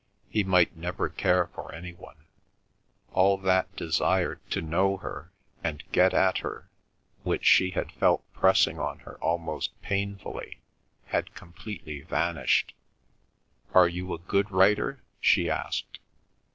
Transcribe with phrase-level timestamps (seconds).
[0.31, 2.25] He might never care for any one;
[3.11, 5.31] all that desire to know her
[5.63, 6.71] and get at her,
[7.21, 10.63] which she had felt pressing on her almost painfully,
[11.05, 12.73] had completely vanished.
[13.75, 15.99] "Are you a good writer?" she asked.